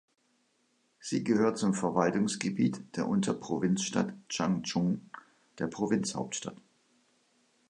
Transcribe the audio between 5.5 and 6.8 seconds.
der Provinzhauptstadt.